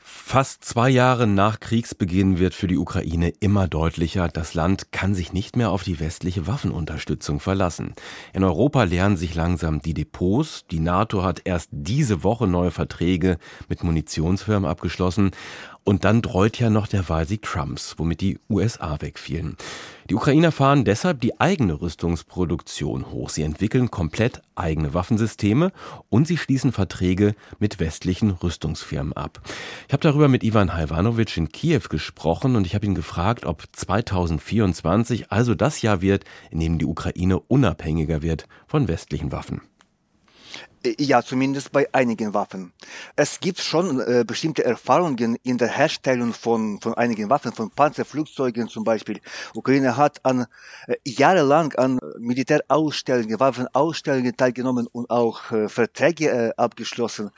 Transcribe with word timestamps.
Fast 0.00 0.64
zwei 0.64 0.90
Jahre 0.90 1.26
nach 1.26 1.58
Kriegsbeginn 1.58 2.38
wird 2.38 2.54
für 2.54 2.66
die 2.66 2.78
Ukraine 2.78 3.32
immer 3.40 3.66
deutlicher, 3.66 4.28
das 4.28 4.54
Land 4.54 4.92
kann 4.92 5.14
sich 5.14 5.32
nicht 5.32 5.56
mehr 5.56 5.70
auf 5.70 5.82
die 5.82 6.00
westliche 6.00 6.46
Waffenunterstützung 6.46 7.40
verlassen. 7.40 7.94
In 8.32 8.44
Europa 8.44 8.84
leeren 8.84 9.16
sich 9.16 9.34
langsam 9.34 9.80
die 9.80 9.94
Depots. 9.94 10.66
Die 10.70 10.80
NATO 10.80 11.22
hat 11.24 11.42
erst 11.44 11.70
diese 11.72 12.22
Woche 12.22 12.46
neue 12.46 12.70
Verträge 12.70 13.38
mit 13.68 13.82
Munitionsfirmen 13.82 14.68
abgeschlossen. 14.68 15.32
Und 15.88 16.04
dann 16.04 16.20
dreut 16.20 16.58
ja 16.58 16.68
noch 16.68 16.86
der 16.86 17.08
Wahlsieg 17.08 17.40
Trumps, 17.40 17.94
womit 17.96 18.20
die 18.20 18.38
USA 18.50 19.00
wegfielen. 19.00 19.56
Die 20.10 20.14
Ukrainer 20.14 20.52
fahren 20.52 20.84
deshalb 20.84 21.22
die 21.22 21.40
eigene 21.40 21.80
Rüstungsproduktion 21.80 23.10
hoch. 23.10 23.30
Sie 23.30 23.42
entwickeln 23.42 23.90
komplett 23.90 24.42
eigene 24.54 24.92
Waffensysteme 24.92 25.72
und 26.10 26.26
sie 26.26 26.36
schließen 26.36 26.72
Verträge 26.72 27.34
mit 27.58 27.80
westlichen 27.80 28.32
Rüstungsfirmen 28.32 29.14
ab. 29.14 29.40
Ich 29.86 29.94
habe 29.98 30.12
darüber 30.12 30.28
mit 30.28 30.44
Ivan 30.44 30.74
Halvanovic 30.74 31.36
in 31.36 31.48
Kiew 31.48 31.80
gesprochen 31.90 32.54
und 32.54 32.64
ich 32.68 32.76
habe 32.76 32.86
ihn 32.86 32.94
gefragt, 32.94 33.44
ob 33.44 33.64
2024 33.72 35.32
also 35.32 35.56
das 35.56 35.82
Jahr 35.82 36.00
wird, 36.02 36.24
in 36.52 36.60
dem 36.60 36.78
die 36.78 36.84
Ukraine 36.84 37.40
unabhängiger 37.40 38.22
wird 38.22 38.46
von 38.68 38.86
westlichen 38.86 39.32
Waffen. 39.32 39.60
Ja, 40.98 41.22
zumindest 41.22 41.72
bei 41.72 41.92
einigen 41.92 42.34
Waffen. 42.34 42.72
Es 43.16 43.40
gibt 43.40 43.58
schon 43.58 44.00
äh, 44.00 44.24
bestimmte 44.24 44.64
Erfahrungen 44.64 45.36
in 45.42 45.58
der 45.58 45.68
Herstellung 45.68 46.32
von, 46.32 46.80
von 46.80 46.94
einigen 46.94 47.28
Waffen, 47.28 47.52
von 47.52 47.70
Panzerflugzeugen 47.70 48.68
zum 48.68 48.84
Beispiel. 48.84 49.20
Ukraine 49.54 49.96
hat 49.96 50.24
an 50.24 50.46
äh, 50.86 50.94
jahrelang 51.04 51.72
an 51.74 51.98
Militärausstellungen, 52.20 53.40
Waffenausstellungen 53.40 54.36
teilgenommen 54.36 54.86
und 54.92 55.10
auch 55.10 55.50
äh, 55.50 55.68
Verträge 55.68 56.30
äh, 56.30 56.52
abgeschlossen. 56.56 57.30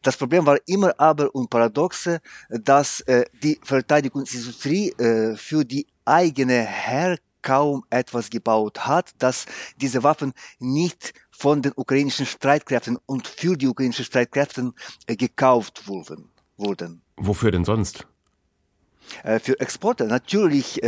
Das 0.00 0.16
Problem 0.16 0.46
war 0.46 0.56
immer 0.66 0.94
aber 0.98 1.34
und 1.34 1.50
paradoxe, 1.50 2.20
dass 2.48 3.00
äh, 3.02 3.26
die 3.42 3.60
Verteidigungsindustrie 3.62 4.92
äh, 4.92 5.36
für 5.36 5.64
die 5.64 5.86
eigene 6.06 6.62
Herkunft 6.62 7.22
kaum 7.46 7.84
etwas 7.90 8.28
gebaut 8.28 8.88
hat, 8.88 9.12
dass 9.18 9.46
diese 9.80 10.02
Waffen 10.02 10.32
nicht 10.58 11.14
von 11.36 11.62
den 11.62 11.72
ukrainischen 11.76 12.26
Streitkräften 12.26 12.98
und 13.06 13.26
für 13.26 13.56
die 13.56 13.68
ukrainischen 13.68 14.04
Streitkräfte 14.04 14.72
äh, 15.06 15.16
gekauft 15.16 15.86
wurden. 15.86 16.30
wurden. 16.56 17.02
Wofür 17.16 17.50
denn 17.50 17.64
sonst? 17.64 18.06
Für 19.42 19.58
Exporte. 19.60 20.04
Natürlich 20.04 20.80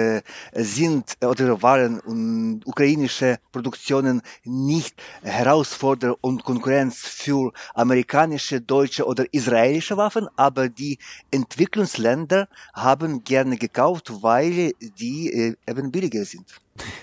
sind 0.52 1.16
oder 1.22 1.62
waren 1.62 2.62
ukrainische 2.64 3.38
Produktionen 3.52 4.22
nicht 4.44 4.94
Herausforderung 5.22 6.16
und 6.20 6.44
Konkurrenz 6.44 6.98
für 6.98 7.52
amerikanische, 7.74 8.60
deutsche 8.60 9.06
oder 9.06 9.24
israelische 9.32 9.96
Waffen, 9.96 10.28
aber 10.36 10.68
die 10.68 10.98
Entwicklungsländer 11.30 12.48
haben 12.74 13.24
gerne 13.24 13.56
gekauft, 13.56 14.22
weil 14.22 14.72
die 14.98 15.54
eben 15.66 15.90
billiger 15.90 16.24
sind. 16.24 16.60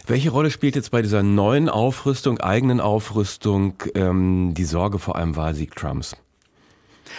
Welche 0.07 0.29
Rolle 0.29 0.51
spielt 0.51 0.75
jetzt 0.75 0.91
bei 0.91 1.01
dieser 1.01 1.23
neuen 1.23 1.69
Aufrüstung, 1.69 2.39
eigenen 2.39 2.79
Aufrüstung, 2.79 3.75
ähm, 3.93 4.53
die 4.55 4.65
Sorge 4.65 4.99
vor 4.99 5.15
einem 5.15 5.35
Wahlsieg 5.35 5.75
Trumps? 5.75 6.15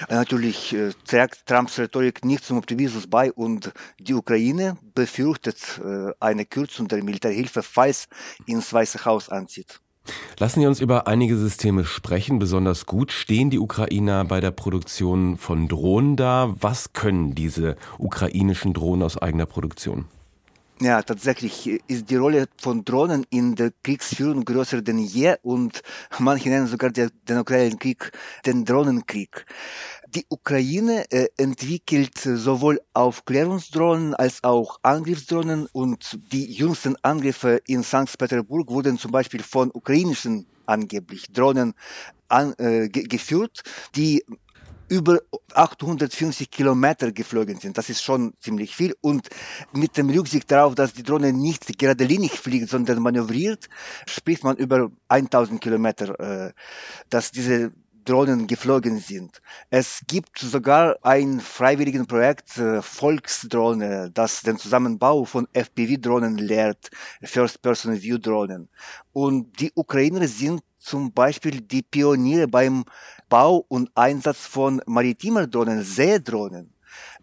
Natürlich 0.09 0.75
äh, 0.75 0.93
trägt 1.07 1.47
Trumps 1.47 1.79
Rhetorik 1.79 2.25
nicht 2.25 2.45
zum 2.45 2.59
Optimismus 2.59 3.07
bei 3.07 3.33
und 3.33 3.73
die 3.99 4.15
Ukraine 4.15 4.77
befürchtet 4.95 5.81
äh, 5.85 6.13
eine 6.21 6.45
Kürzung 6.45 6.89
der 6.89 7.03
Militärhilfe, 7.03 7.63
falls 7.63 8.09
ins 8.47 8.73
Weiße 8.73 9.05
Haus 9.05 9.29
anzieht. 9.29 9.81
Lassen 10.39 10.61
Sie 10.61 10.67
uns 10.67 10.81
über 10.81 11.07
einige 11.07 11.37
Systeme 11.37 11.85
sprechen. 11.85 12.39
Besonders 12.39 12.87
gut 12.87 13.11
stehen 13.11 13.51
die 13.51 13.59
Ukrainer 13.59 14.25
bei 14.25 14.41
der 14.41 14.51
Produktion 14.51 15.37
von 15.37 15.69
Drohnen 15.69 16.17
da. 16.17 16.55
Was 16.61 16.93
können 16.93 17.35
diese 17.35 17.77
ukrainischen 17.99 18.73
Drohnen 18.73 19.03
aus 19.03 19.19
eigener 19.19 19.47
Produktion? 19.47 20.07
Ja, 20.79 21.01
tatsächlich 21.01 21.67
ist 21.89 22.11
die 22.11 22.17
Rolle 22.17 22.49
von 22.61 22.85
Drohnen 22.85 23.25
in 23.31 23.55
der 23.55 23.73
Kriegsführung 23.83 24.45
größer 24.45 24.83
denn 24.83 24.99
je 24.99 25.37
und 25.41 25.81
manche 26.19 26.51
nennen 26.51 26.67
sogar 26.67 26.91
den, 26.91 27.11
Ukraine-Krieg 27.31 28.13
den 28.45 28.67
Drohnenkrieg. 28.67 29.47
Die 30.15 30.27
Ukraine 30.29 31.11
äh, 31.11 31.29
entwickelt 31.39 32.19
sowohl 32.19 32.79
Aufklärungsdrohnen 32.93 34.15
als 34.17 34.45
auch 34.45 34.79
Angriffsdrohnen 34.83 35.67
und 35.73 36.19
die 36.31 36.53
jüngsten 36.53 36.95
Angriffe 37.01 37.63
in 37.67 37.83
St. 37.83 38.19
Petersburg 38.19 38.69
wurden 38.69 38.99
zum 38.99 39.13
Beispiel 39.13 39.43
von 39.43 39.71
ukrainischen 39.73 40.47
angeblich 40.67 41.33
Drohnen 41.33 41.73
an, 42.29 42.53
äh, 42.59 42.89
geführt, 42.91 43.63
die 43.95 44.23
über 44.89 45.21
850 45.55 46.51
Kilometer 46.51 47.13
geflogen 47.13 47.59
sind. 47.59 47.79
Das 47.79 47.89
ist 47.91 48.03
schon 48.03 48.35
ziemlich 48.41 48.75
viel. 48.75 48.95
Und 49.01 49.29
mit 49.73 49.97
dem 49.97 50.11
Rücksicht 50.11 50.51
darauf, 50.51 50.75
dass 50.75 50.93
die 50.93 51.03
Drohne 51.03 51.33
nicht 51.33 51.79
geradlinig 51.79 52.33
fliegt, 52.33 52.69
sondern 52.69 53.03
manövriert, 53.03 53.69
spricht 54.07 54.45
man 54.45 54.57
über 54.57 54.91
1000 55.09 55.61
Kilometer, 55.61 56.49
äh, 56.49 56.53
dass 57.11 57.31
diese 57.33 57.73
Drohnen 58.07 58.47
geflogen 58.47 58.99
sind. 58.99 59.43
Es 59.69 60.01
gibt 60.07 60.39
sogar 60.39 60.97
ein 61.03 61.41
freiwilliges 61.41 62.07
Projekt 62.07 62.57
äh, 62.57 62.81
Volksdrohne, 62.81 64.11
das 64.15 64.43
den 64.43 64.57
Zusammenbau 64.59 65.25
von 65.25 65.47
FPV-Drohnen 65.53 66.39
lehrt, 66.39 66.91
First-Person-View-Drohnen. 67.23 68.69
Und 69.13 69.61
die 69.61 69.73
Ukrainer 69.75 70.27
sind 70.29 70.63
zum 70.79 71.13
Beispiel 71.13 71.61
die 71.61 71.83
Pioniere 71.83 72.47
beim 72.47 72.85
Bau 73.29 73.65
und 73.69 73.91
Einsatz 73.97 74.47
von 74.47 74.81
maritimer 74.87 75.49
Drohnen, 75.49 75.83
Seedrohnen, 75.83 76.73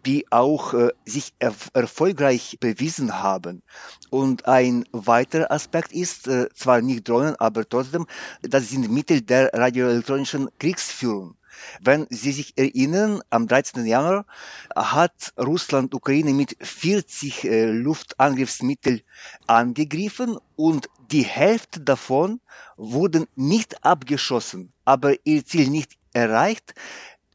die 0.06 0.30
auch 0.30 0.74
äh, 0.74 0.90
sich 1.04 1.34
erf 1.38 1.70
erfolgreich 1.74 2.58
bewiesen 2.60 3.22
haben. 3.22 3.62
Und 4.10 4.46
ein 4.46 4.84
weiterer 4.92 5.50
Aspekt 5.50 5.92
ist, 5.92 6.28
äh, 6.28 6.48
zwar 6.54 6.80
nicht 6.80 7.08
Drohnen, 7.08 7.36
aber 7.36 7.68
trotzdem, 7.68 8.06
das 8.42 8.68
sind 8.70 8.90
Mittel 8.90 9.20
der 9.22 9.52
radioelektronischen 9.52 10.48
Kriegsführung. 10.58 11.36
Wenn 11.80 12.06
Sie 12.10 12.32
sich 12.32 12.52
erinnern, 12.56 13.20
am 13.30 13.46
13. 13.46 13.86
Januar 13.86 14.26
hat 14.74 15.32
Russland 15.38 15.94
Ukraine 15.94 16.32
mit 16.32 16.56
40 16.60 17.44
äh, 17.44 17.66
Luftangriffsmitteln 17.70 19.02
angegriffen 19.46 20.38
und 20.56 20.88
die 21.10 21.22
Hälfte 21.22 21.80
davon 21.80 22.40
wurden 22.76 23.26
nicht 23.36 23.84
abgeschossen, 23.84 24.72
aber 24.84 25.14
ihr 25.24 25.44
Ziel 25.44 25.68
nicht 25.68 25.92
erreicht, 26.12 26.74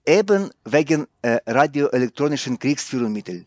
eben 0.10 0.50
wegen 0.66 1.06
äh, 1.22 1.38
radioelektronischen 1.46 2.58
Kriegsführungsmitteln. 2.58 3.46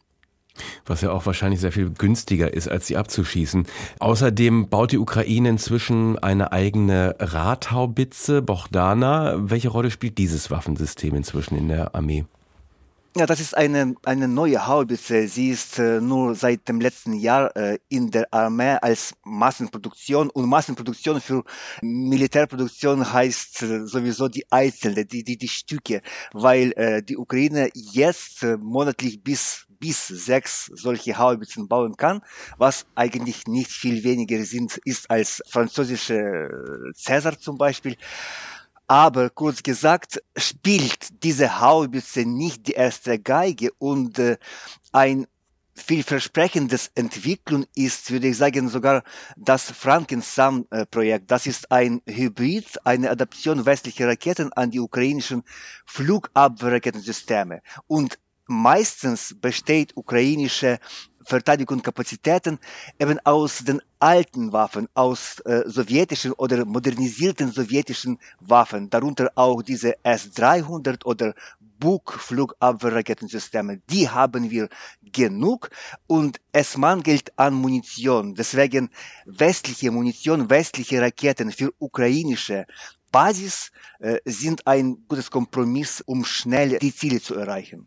Was 0.85 1.01
ja 1.01 1.11
auch 1.11 1.25
wahrscheinlich 1.27 1.61
sehr 1.61 1.73
viel 1.73 1.91
günstiger 1.91 2.53
ist, 2.53 2.69
als 2.69 2.87
sie 2.87 2.97
abzuschießen. 2.97 3.67
Außerdem 4.01 4.69
baut 4.69 4.93
die 4.93 4.99
Ukraine 4.99 5.49
inzwischen 5.49 6.19
eine 6.19 6.53
eigene 6.53 7.17
Radhaubitze, 7.19 8.43
Bohdana. 8.43 9.37
Welche 9.39 9.71
Rolle 9.71 9.91
spielt 9.91 10.19
dieses 10.19 10.51
Waffensystem 10.51 11.15
inzwischen 11.15 11.57
in 11.57 11.69
der 11.69 11.95
Armee? 11.95 12.27
Ja, 13.15 13.27
das 13.27 13.41
ist 13.41 13.55
eine, 13.55 13.95
eine 14.07 14.27
neue 14.27 14.67
Haubitze. 14.67 15.29
Sie 15.29 15.51
ist 15.51 15.79
äh, 15.79 16.01
nur 16.01 16.35
seit 16.35 16.67
dem 16.67 16.81
letzten 16.81 17.13
Jahr 17.13 17.55
äh, 17.55 17.79
in 17.91 18.11
der 18.11 18.33
Armee 18.33 18.79
als 18.81 19.15
Massenproduktion 19.23 20.31
und 20.31 20.49
Massenproduktion 20.49 21.21
für 21.21 21.45
Militärproduktion 21.83 23.13
heißt 23.13 23.65
äh, 23.65 23.87
sowieso 23.87 24.29
die 24.29 24.51
einzelne, 24.51 25.05
die, 25.05 25.25
die, 25.25 25.37
die 25.37 25.49
Stücke, 25.49 26.01
weil 26.33 26.73
äh, 26.77 27.03
die 27.03 27.19
Ukraine 27.19 27.69
jetzt 27.75 28.45
äh, 28.45 28.57
monatlich 28.57 29.23
bis 29.23 29.67
bis 29.79 30.07
sechs 30.07 30.71
solche 30.75 31.19
Haubitzen 31.19 31.67
bauen 31.67 31.97
kann, 31.97 32.23
was 32.57 32.87
eigentlich 32.95 33.49
nicht 33.49 33.71
viel 33.73 34.05
weniger 34.05 34.43
sind, 34.45 34.79
ist 34.85 35.11
als 35.11 35.43
französische 35.49 36.15
äh, 36.15 36.93
Cäsar 36.95 37.37
zum 37.39 37.59
Beispiel. 37.59 37.97
Aber 38.87 39.31
kurz 39.31 39.63
gesagt, 39.63 40.23
spielt 40.37 41.23
diese 41.23 41.61
Haubitze 41.61 42.27
nicht 42.27 42.67
die 42.67 42.73
erste 42.73 43.19
Geige 43.19 43.71
und 43.79 44.19
äh, 44.19 44.37
ein 44.93 45.27
vielversprechendes 45.75 46.91
Entwicklung 46.95 47.65
ist, 47.75 48.11
würde 48.11 48.29
ich 48.29 48.37
sagen, 48.37 48.69
sogar 48.69 49.03
das 49.37 49.71
Frankenstein-Projekt. 49.71 51.31
Das 51.31 51.47
ist 51.47 51.73
ein 51.73 52.03
Hybrid, 52.07 52.85
eine 52.85 53.11
Adaption 53.11 53.65
westlicher 53.65 54.07
Raketen 54.09 54.53
an 54.53 54.71
die 54.71 54.81
ukrainischen 54.81 55.43
Flugabwehrraketensysteme. 55.87 57.63
Und 57.87 58.19
meistens 58.47 59.35
besteht 59.41 59.97
ukrainische 59.97 60.79
Verteidigungskapazitäten 61.25 62.59
eben 62.99 63.19
aus 63.25 63.59
den 63.59 63.81
alten 63.99 64.53
Waffen, 64.53 64.89
aus 64.95 65.41
äh, 65.41 65.63
sowjetischen 65.67 66.33
oder 66.33 66.65
modernisierten 66.65 67.53
sowjetischen 67.53 68.19
Waffen, 68.41 68.91
darunter 68.91 69.31
auch 69.35 69.63
diese 69.63 69.97
S-300 70.05 71.05
oder 71.05 71.35
Buk 71.79 72.13
Flugabwehrraketensysteme. 72.13 73.81
Die 73.91 74.09
haben 74.09 74.51
wir 74.51 74.69
genug 75.13 75.71
und 76.07 76.41
es 76.53 76.77
mangelt 76.77 77.33
an 77.37 77.55
Munition. 77.55 78.35
Deswegen 78.37 78.89
westliche 79.27 79.91
Munition, 79.91 80.49
westliche 80.49 81.01
Raketen 81.01 81.51
für 81.51 81.73
ukrainische 81.81 82.67
Basis 83.13 83.71
äh, 84.01 84.19
sind 84.25 84.67
ein 84.67 85.05
gutes 85.07 85.31
Kompromiss, 85.31 86.03
um 86.05 86.25
schnell 86.25 86.79
die 86.79 86.95
Ziele 86.95 87.21
zu 87.21 87.37
erreichen. 87.37 87.87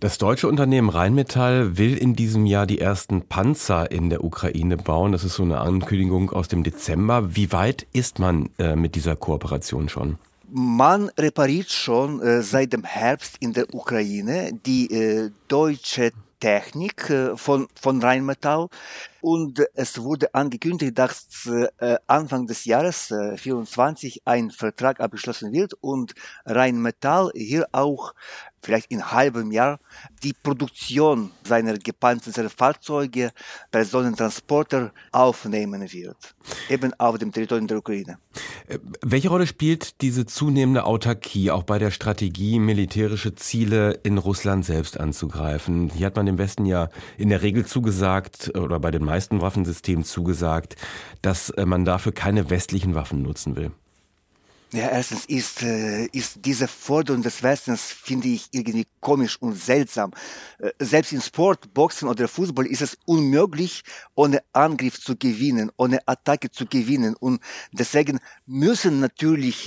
Das 0.00 0.18
deutsche 0.18 0.48
Unternehmen 0.48 0.88
Rheinmetall 0.88 1.78
will 1.78 1.96
in 1.96 2.16
diesem 2.16 2.46
Jahr 2.46 2.66
die 2.66 2.80
ersten 2.80 3.28
Panzer 3.28 3.92
in 3.92 4.10
der 4.10 4.24
Ukraine 4.24 4.76
bauen. 4.76 5.12
Das 5.12 5.22
ist 5.22 5.34
so 5.34 5.44
eine 5.44 5.60
Ankündigung 5.60 6.30
aus 6.30 6.48
dem 6.48 6.64
Dezember. 6.64 7.36
Wie 7.36 7.52
weit 7.52 7.86
ist 7.92 8.18
man 8.18 8.50
äh, 8.58 8.74
mit 8.74 8.96
dieser 8.96 9.14
Kooperation 9.14 9.88
schon? 9.88 10.18
Man 10.50 11.10
repariert 11.16 11.70
schon 11.70 12.20
äh, 12.20 12.42
seit 12.42 12.72
dem 12.72 12.84
Herbst 12.84 13.36
in 13.40 13.52
der 13.52 13.72
Ukraine 13.72 14.52
die 14.66 14.90
äh, 14.92 15.30
deutsche 15.48 16.10
Technik 16.40 17.08
äh, 17.08 17.36
von, 17.36 17.68
von 17.80 18.02
Rheinmetall. 18.02 18.68
Und 19.22 19.62
es 19.74 20.02
wurde 20.02 20.34
angekündigt, 20.34 20.98
dass 20.98 21.48
äh, 21.78 21.96
Anfang 22.08 22.48
des 22.48 22.64
Jahres 22.64 23.06
2024 23.06 24.16
äh, 24.16 24.20
ein 24.24 24.50
Vertrag 24.50 24.98
abgeschlossen 24.98 25.52
wird 25.52 25.74
und 25.80 26.16
Rheinmetall 26.44 27.30
hier 27.36 27.68
auch 27.70 28.14
vielleicht 28.62 28.90
in 28.90 29.10
halbem 29.10 29.50
Jahr 29.50 29.80
die 30.22 30.32
Produktion 30.32 31.32
seiner 31.44 31.76
gepanzerten 31.78 32.48
Fahrzeuge, 32.48 33.32
Personentransporter 33.70 34.92
aufnehmen 35.10 35.82
wird, 35.92 36.16
eben 36.68 36.94
auf 36.98 37.18
dem 37.18 37.32
Territorium 37.32 37.66
der 37.66 37.78
Ukraine. 37.78 38.18
Äh, 38.68 38.78
welche 39.02 39.28
Rolle 39.28 39.46
spielt 39.46 40.00
diese 40.00 40.26
zunehmende 40.26 40.84
Autarkie 40.84 41.50
auch 41.50 41.64
bei 41.64 41.78
der 41.78 41.90
Strategie, 41.90 42.58
militärische 42.58 43.34
Ziele 43.34 43.98
in 44.04 44.18
Russland 44.18 44.64
selbst 44.64 44.98
anzugreifen? 44.98 45.90
Hier 45.90 46.06
hat 46.06 46.16
man 46.16 46.26
dem 46.26 46.38
Westen 46.38 46.66
ja 46.66 46.88
in 47.18 47.28
der 47.28 47.42
Regel 47.42 47.66
zugesagt 47.66 48.56
oder 48.56 48.78
bei 48.78 48.90
den 48.90 49.04
meisten 49.12 49.42
Waffensystemen 49.42 50.04
zugesagt, 50.04 50.76
dass 51.20 51.50
äh, 51.50 51.66
man 51.66 51.84
dafür 51.84 52.12
keine 52.12 52.48
westlichen 52.48 52.94
Waffen 52.94 53.20
nutzen 53.20 53.56
will. 53.56 53.70
Ja, 54.72 54.88
erstens 54.88 55.26
ist, 55.26 55.62
äh, 55.62 56.06
ist 56.12 56.46
diese 56.46 56.66
Forderung 56.66 57.20
des 57.20 57.42
Westens, 57.42 57.82
finde 57.82 58.28
ich, 58.28 58.48
irgendwie 58.52 58.86
komisch 59.00 59.36
und 59.42 59.52
seltsam. 59.52 60.12
Äh, 60.58 60.70
selbst 60.78 61.12
in 61.12 61.20
Sport, 61.20 61.74
Boxen 61.74 62.08
oder 62.08 62.26
Fußball 62.26 62.64
ist 62.64 62.80
es 62.80 62.96
unmöglich, 63.04 63.82
ohne 64.14 64.40
Angriff 64.54 64.98
zu 64.98 65.14
gewinnen, 65.14 65.70
ohne 65.76 65.98
Attacke 66.06 66.50
zu 66.50 66.64
gewinnen. 66.64 67.14
Und 67.20 67.42
deswegen 67.72 68.18
müssen 68.46 69.00
natürlich 69.00 69.64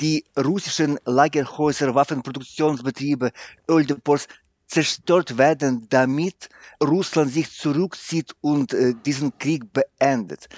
die 0.00 0.24
russischen 0.36 0.98
Lagerhäuser, 1.06 1.94
Waffenproduktionsbetriebe, 1.94 3.32
Öldepots 3.66 4.28
zerstört 4.74 5.38
werden, 5.38 5.86
damit 5.88 6.48
Russland 6.82 7.32
sich 7.32 7.52
zurückzieht 7.52 8.34
und 8.40 8.74
äh, 8.74 8.94
diesen 9.06 9.38
Krieg 9.38 9.72
beendet. 9.72 10.48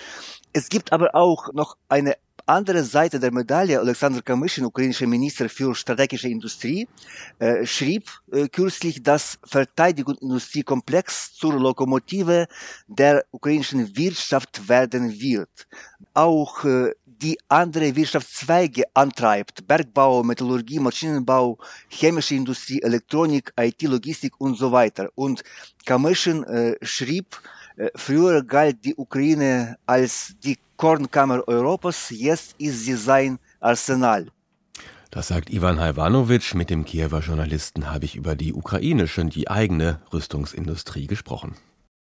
Es 0.55 0.71
gibt 0.71 0.93
aber 0.93 1.15
auch 1.15 1.53
noch 1.53 1.77
eine 1.91 2.17
andere 2.47 2.85
Seite 2.85 3.19
der 3.19 3.33
Medaille, 3.33 3.79
Alexander 3.79 4.23
Kamyschin, 4.23 4.65
ukrainischer 4.65 5.07
Minister 5.07 5.49
für 5.49 5.75
strategische 5.75 6.29
Industrie, 6.29 6.89
äh, 7.39 7.67
schrieb 7.67 8.11
äh, 8.33 8.49
kürzlich, 8.49 9.03
dass 9.03 9.39
Verteidigungsindustriekomplex 9.45 11.35
zur 11.35 11.55
Lokomotive 11.55 12.47
der 12.87 13.25
ukrainischen 13.33 13.97
Wirtschaft 13.97 14.69
werden 14.69 15.13
wird. 15.21 15.67
Auch 16.15 16.65
äh, 16.65 16.93
die 17.05 17.39
andere 17.49 17.97
Wirtschaftszweige 17.97 18.85
antreibt. 18.95 19.67
Bergbau, 19.67 20.23
Metallurgie, 20.23 20.79
Maschinenbau, 20.79 21.59
chemische 21.89 22.35
Industrie, 22.35 22.81
Elektronik, 22.83 23.53
IT, 23.59 23.83
Logistik 23.83 24.35
und 24.39 24.57
so 24.57 24.71
weiter. 24.71 25.09
Und 25.15 25.43
Kamyschin 25.85 26.45
äh, 26.45 26.77
schrieb, 26.83 27.41
äh, 27.77 27.91
früher 27.95 28.43
galt 28.43 28.85
die 28.85 28.95
Ukraine 28.95 29.79
als 29.87 30.35
die 30.45 30.59
Kornkammer 30.77 31.47
Europas, 31.49 32.11
jetzt 32.11 32.55
ist 32.59 32.85
sie 32.85 32.97
sein 32.97 33.39
Arsenal. 33.61 34.27
Das 35.11 35.29
sagt 35.29 35.51
Ivan 35.51 35.81
Hajvanovic. 35.81 36.55
Mit 36.55 36.69
dem 36.69 36.85
Kiewer 36.85 37.21
Journalisten 37.21 37.91
habe 37.91 38.05
ich 38.05 38.17
über 38.17 38.37
die 38.37 38.53
ukrainische, 38.53 39.25
die 39.25 39.49
eigene 39.49 40.01
Rüstungsindustrie 40.13 41.07
gesprochen. 41.07 41.57